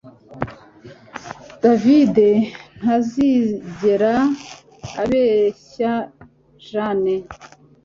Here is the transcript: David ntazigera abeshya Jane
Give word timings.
David 1.63 2.15
ntazigera 2.77 4.13
abeshya 5.01 5.93
Jane 6.67 7.15